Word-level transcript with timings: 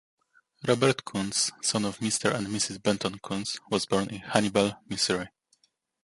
Robert 0.67 0.95
Coontz, 1.03 1.51
son 1.61 1.85
of 1.85 1.99
Mr. 1.99 2.33
and 2.33 2.47
Mrs. 2.47 2.81
Benton 2.81 3.19
Coontz, 3.19 3.59
was 3.69 3.85
born 3.85 4.09
in 4.09 4.21
Hannibal, 4.21 4.73
Missouri. 4.89 5.27